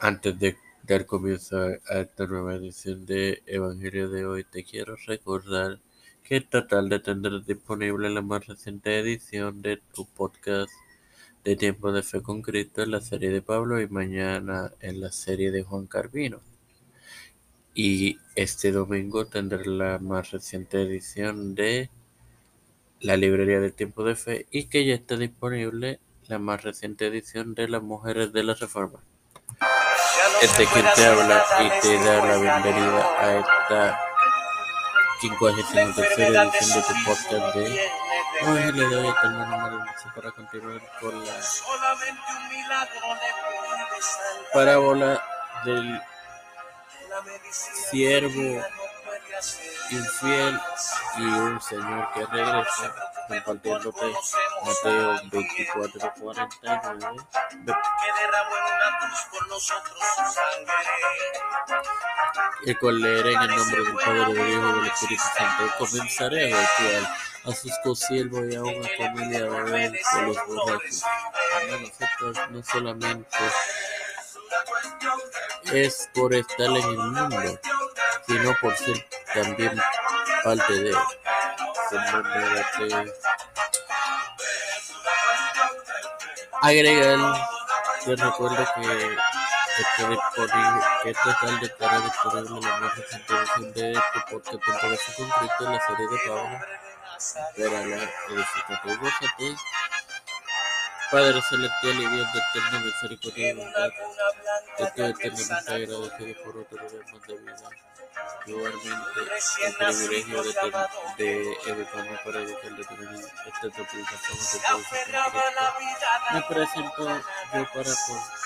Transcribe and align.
Antes 0.00 0.38
de 0.38 0.56
dar 0.84 1.06
comienzo 1.06 1.58
a 1.58 1.98
esta 1.98 2.24
nueva 2.28 2.54
edición 2.54 3.04
de 3.04 3.42
Evangelio 3.46 4.08
de 4.08 4.26
hoy, 4.26 4.44
te 4.44 4.62
quiero 4.62 4.94
recordar 4.94 5.80
que 6.22 6.36
en 6.36 6.48
total 6.48 7.02
tendrás 7.02 7.44
disponible 7.44 8.08
la 8.08 8.22
más 8.22 8.46
reciente 8.46 8.96
edición 8.96 9.60
de 9.60 9.80
tu 9.92 10.06
podcast 10.06 10.70
de 11.42 11.56
Tiempo 11.56 11.90
de 11.90 12.04
Fe 12.04 12.22
con 12.22 12.42
Cristo 12.42 12.82
en 12.84 12.92
la 12.92 13.00
serie 13.00 13.30
de 13.30 13.42
Pablo 13.42 13.80
y 13.80 13.88
mañana 13.88 14.72
en 14.78 15.00
la 15.00 15.10
serie 15.10 15.50
de 15.50 15.64
Juan 15.64 15.88
Carvino. 15.88 16.40
Y 17.74 18.18
este 18.36 18.70
domingo 18.70 19.26
tendrás 19.26 19.66
la 19.66 19.98
más 19.98 20.30
reciente 20.30 20.80
edición 20.80 21.56
de 21.56 21.90
la 23.00 23.16
librería 23.16 23.58
de 23.58 23.72
Tiempo 23.72 24.04
de 24.04 24.14
Fe 24.14 24.46
y 24.52 24.66
que 24.66 24.86
ya 24.86 24.94
está 24.94 25.16
disponible 25.16 25.98
la 26.28 26.38
más 26.38 26.62
reciente 26.62 27.08
edición 27.08 27.56
de 27.56 27.68
Las 27.68 27.82
Mujeres 27.82 28.32
de 28.32 28.44
la 28.44 28.54
Reforma. 28.54 29.02
Este 30.40 30.66
quien 30.66 30.86
te 30.94 31.06
habla 31.06 31.44
y 31.60 31.80
te 31.80 31.98
da 32.04 32.24
la 32.24 32.36
bienvenida 32.36 33.16
a 33.18 33.38
esta 33.38 34.00
53 35.20 35.76
edición 36.18 36.72
de 36.74 36.82
tu 36.82 36.94
podcast 37.04 37.54
de 37.54 37.90
Hoy 38.46 38.72
le 38.72 38.84
doy 38.84 39.08
a 39.08 39.20
terminar 39.20 39.48
número 39.48 39.84
para 40.14 40.30
continuar 40.30 40.80
con 41.00 41.24
la 41.24 41.32
parábola 44.52 45.22
del 45.64 46.00
siervo 47.90 48.62
infiel 49.90 50.60
y 51.18 51.22
un 51.22 51.60
señor 51.60 52.08
que 52.14 52.26
regresa 52.26 52.94
compartiéndote 53.28 54.12
Mateo 54.64 55.20
24, 55.30 56.12
49 56.20 57.16
el 62.66 62.78
cual 62.78 63.00
leeré 63.00 63.32
en 63.32 63.42
el 63.42 63.56
nombre 63.56 63.82
del 63.82 63.94
Padre, 63.94 64.34
del 64.34 64.50
Hijo 64.50 64.68
y 64.68 64.72
del 64.72 64.86
Espíritu 64.86 65.22
Santo. 65.36 65.74
Comenzaré 65.78 66.52
a 66.52 66.56
golpear 66.56 67.16
a 67.44 67.52
sus 67.52 67.72
consiervos 67.82 68.44
y 68.50 68.56
a 68.56 68.62
una 68.62 68.88
familia 68.98 69.40
de 69.40 69.46
los 70.26 70.46
borrachos. 70.46 71.02
Nosotros 71.80 72.50
no 72.50 72.62
solamente 72.62 73.36
es 75.72 76.08
por 76.14 76.34
estar 76.34 76.66
en 76.66 76.76
el 76.76 76.96
mundo, 76.96 77.60
sino 78.26 78.54
por 78.60 78.76
ser 78.76 79.06
también 79.34 79.80
parte 80.44 80.72
de. 80.72 80.96
Agregar 86.60 87.18
te 88.04 88.16
recuerdo 88.16 88.56
que 88.74 89.16
está 89.80 90.08
disponible, 90.08 90.80
que 91.02 91.10
esta 91.10 91.38
tarde 91.40 91.66
estará 91.66 92.00
disponible 92.00 92.60
la 92.68 92.76
más 92.78 92.96
reciente 92.96 93.34
edición 93.34 93.72
de 93.72 93.92
tu 94.12 94.20
podcast 94.30 94.64
Temporada 94.64 94.96
Concreto 95.16 95.66
en 95.66 95.72
la 95.72 95.86
serie 95.86 96.08
de 96.08 96.18
Pablo. 96.26 96.60
Espérala, 97.18 97.96
edifícate 98.28 98.88
y 98.88 98.96
gózate. 98.96 99.56
Padre 101.10 101.40
celestial 101.42 102.02
y 102.02 102.06
Dios 102.06 102.32
de 102.32 102.38
eterna 102.38 102.80
misericordia 102.80 103.50
y 103.50 103.54
bondad, 103.54 103.90
estoy 104.78 105.10
eternamente 105.10 105.72
agradecido 105.74 106.44
por 106.44 106.58
otro 106.58 106.78
más 106.82 107.26
de 107.26 107.36
vida. 107.38 107.70
Igualmente, 108.46 109.20
el 109.64 109.74
privilegio 109.74 110.42
de, 110.42 110.52
de 111.18 111.52
educarme 111.66 112.18
para 112.24 112.40
educar 112.40 112.76
de 112.76 112.84
tener 112.84 113.14
esta 113.14 113.68
publicación 113.70 114.38
de 114.52 116.34
Me 116.34 116.42
presento 116.42 117.08
yo 117.54 117.66
para, 117.72 117.94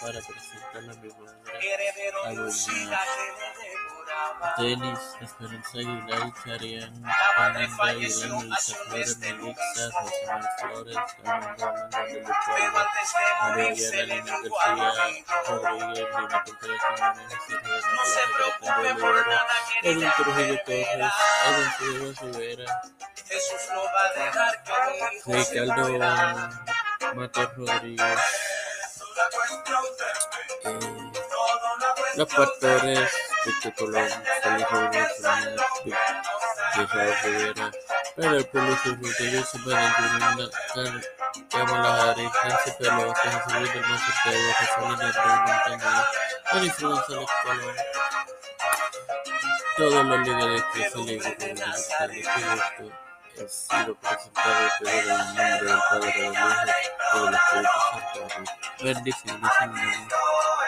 para 0.00 0.20
presentar 0.20 0.76
a 0.76 0.80
mi 0.80 1.08
madre, 1.08 1.90
a 2.24 2.32
doña 2.34 3.00
Denis, 4.58 4.98
Esperanza 5.20 5.78
Aguilar, 5.78 6.32
Charian, 6.44 6.94
Amanda 7.36 7.60
Aguilar, 7.60 8.44
Melissa 8.44 8.74
Flores, 8.74 9.18
Melissa, 9.18 9.90
José 9.90 10.26
Manuel 10.26 10.48
Flores, 10.58 10.98
Puebla, 12.46 12.82
María 13.42 14.04
Lina 14.04 14.34
García, 14.42 14.88
Rodríguez, 15.48 16.08
Contreras, 16.44 16.82
Sergio 18.04 18.46
Olivera, 18.76 19.38
Edwin 19.82 20.12
Trujillo 20.16 20.58
Torres, 20.64 21.12
Edwin 21.46 21.70
Figueroa 21.78 22.14
Rivera, 22.22 22.68
Ricardo 25.26 25.84
Mateo 27.14 27.52
Rodríguez, 27.56 28.20
eh, 30.64 30.78
los 32.16 32.28
pastores 32.34 33.10
Víctor 33.44 33.74
Colón, 33.74 34.08
Félix 34.42 34.70
Rodríguez 34.70 35.08
Fernández, 35.20 35.60
pero 38.16 38.36
el 38.36 38.46
pueblo 38.46 38.76
se 38.82 38.88
Nancy 42.48 42.70
Pelosi, 42.78 43.28
José 43.28 43.58
Luis 43.60 43.72
del 43.74 43.82
Mazo 43.82 44.12
Pedro, 44.24 44.50
Rosalina 44.60 45.08
Hernández 45.08 45.46
Montañez, 45.46 46.06
Jennifer 46.52 46.88
González 46.88 47.30
Colón, 47.42 47.76
todos 49.76 50.04
los 50.06 50.18
líderes 50.26 50.64
que 50.72 50.90
se 50.90 50.98
le 50.98 51.18
de 51.18 51.20
esto 51.20 53.04
ha 53.34 53.48
sido 53.48 53.94
presentado 53.96 54.68
todo 54.78 54.90
el 54.90 55.08
nombre 55.08 55.44
del 55.44 55.78
Padre, 55.90 56.12
del 56.12 56.32
Hijo 56.32 57.30
Espíritu 57.34 57.78
Santo. 57.90 58.52
Bendiciones. 58.82 59.50